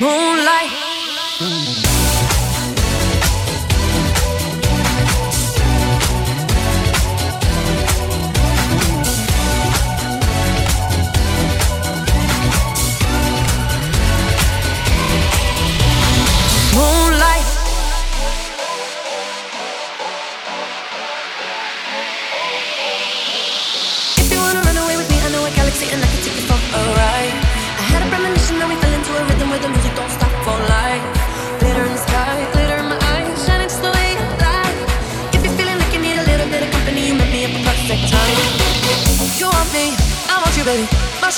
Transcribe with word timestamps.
Moonlight. 0.00 2.03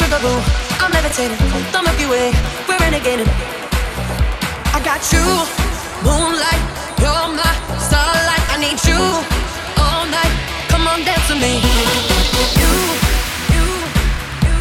unstoppable. 0.06 0.40
I'm 0.80 0.92
levitating, 0.92 1.36
the 1.72 1.82
Milky 1.82 2.06
Way, 2.06 2.30
we're 2.68 2.78
renegading. 2.78 3.28
I 4.74 4.80
got 4.84 5.02
you, 5.12 5.24
moonlight, 6.04 6.62
you're 7.00 7.28
my 7.34 7.52
starlight. 7.78 8.44
I 8.50 8.56
need 8.58 8.78
you 8.86 9.00
all 9.82 10.06
night. 10.06 10.32
Come 10.68 10.86
on, 10.86 11.04
dance 11.04 11.28
with 11.28 11.40
me. 11.40 11.58
You, 12.60 12.70
you, 13.52 13.66
you. 14.34 14.56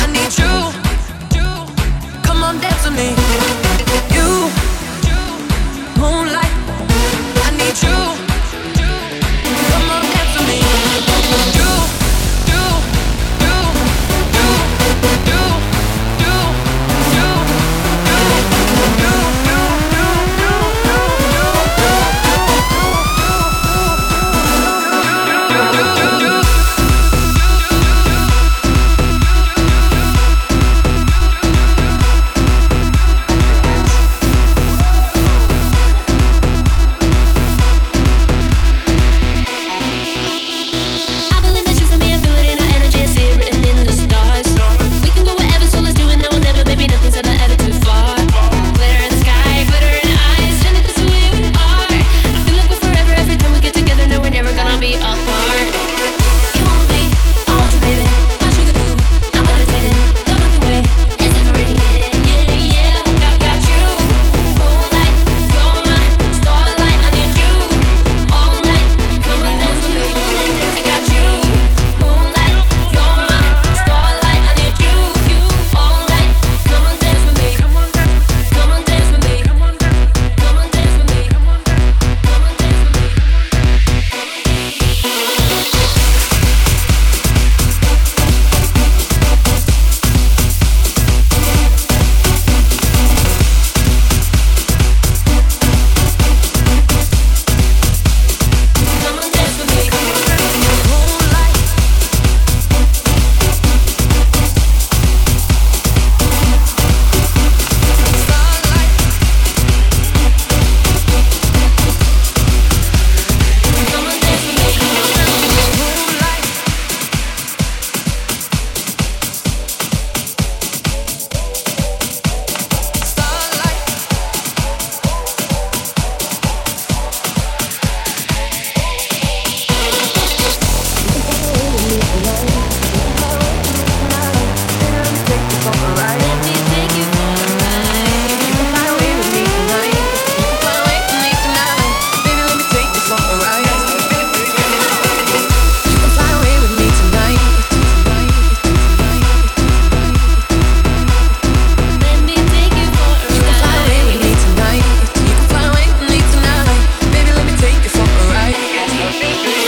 I 0.00 0.06
need 0.12 0.32
you. 0.38 0.54
Come 2.22 2.42
on, 2.42 2.60
dance 2.60 2.84
with 2.84 2.96
me. 2.96 3.65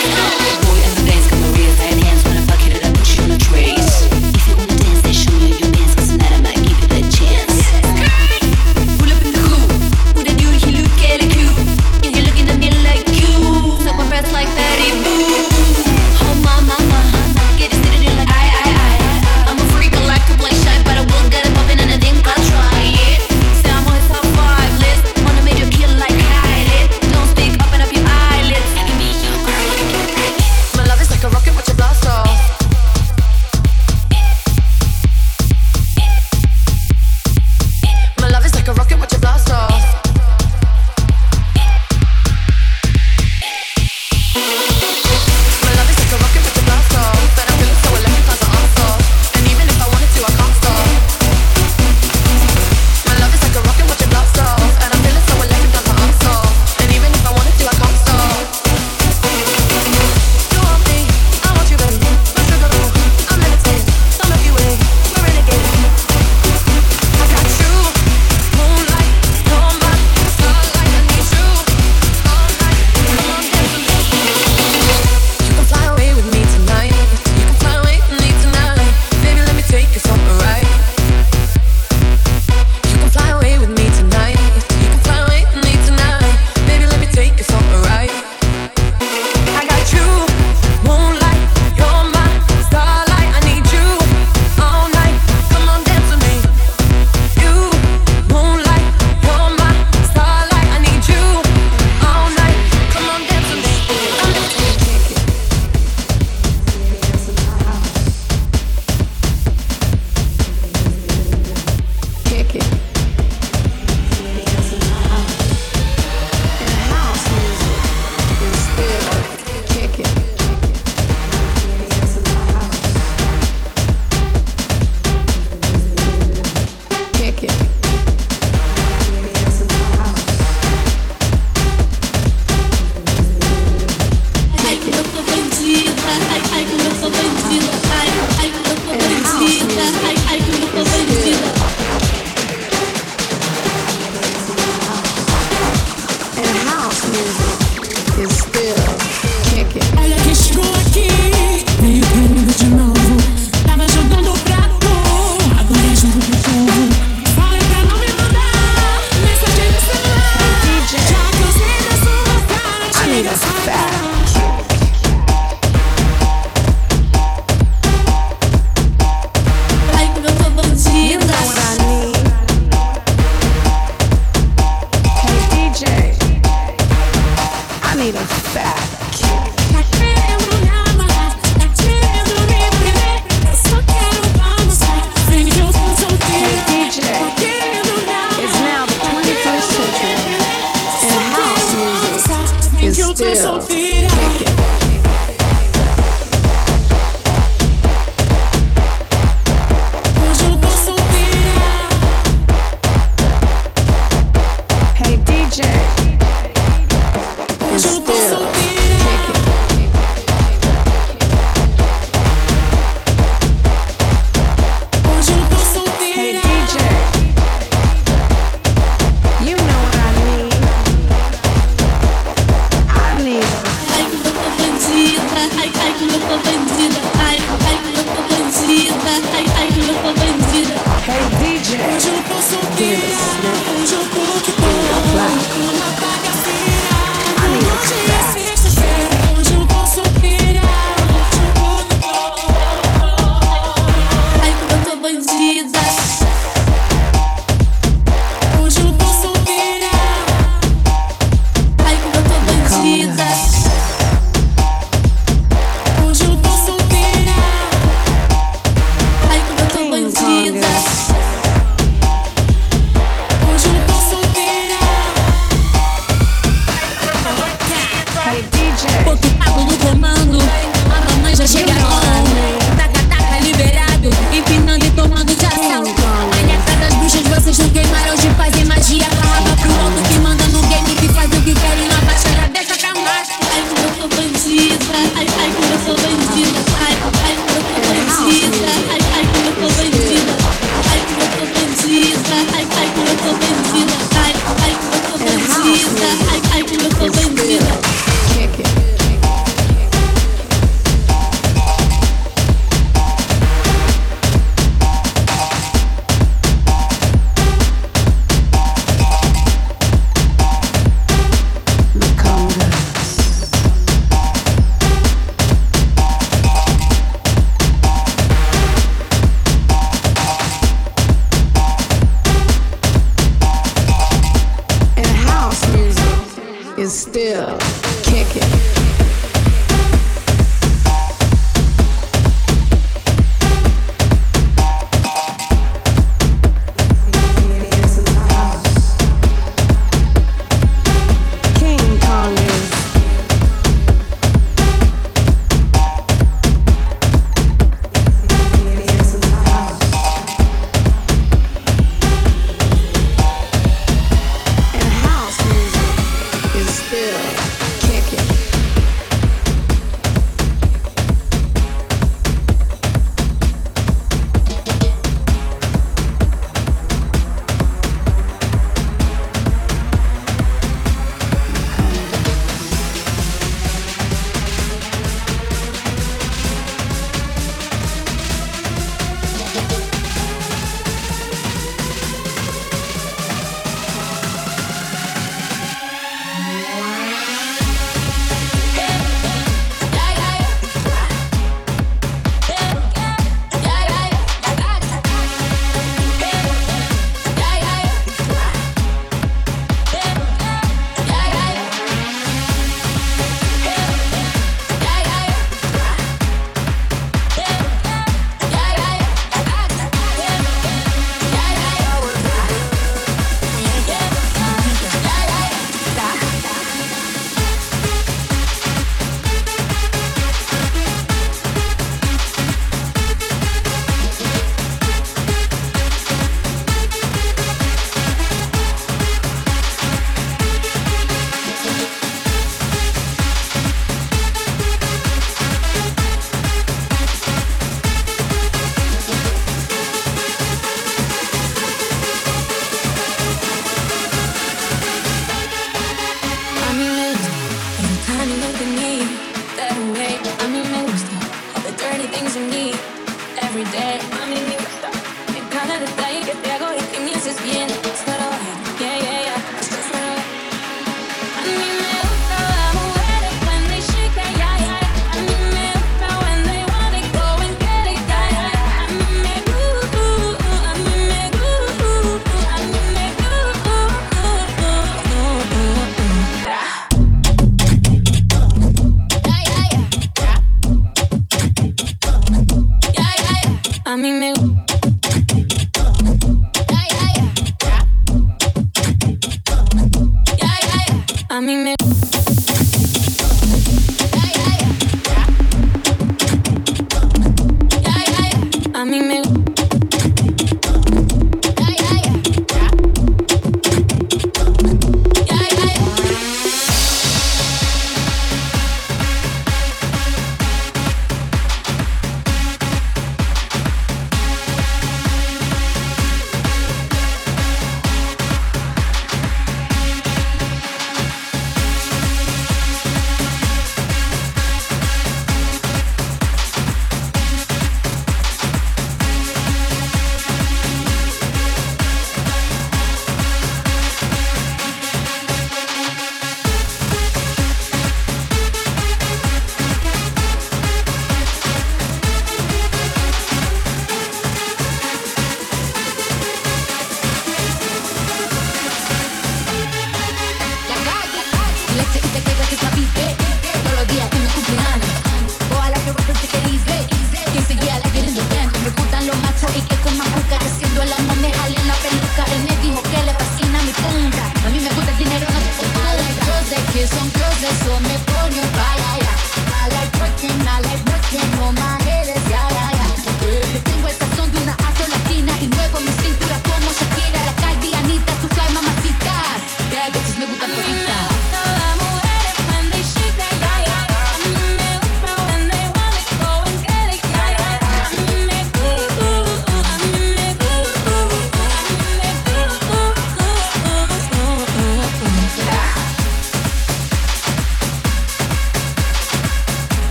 Boy, 0.00 0.99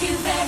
thank 0.00 0.39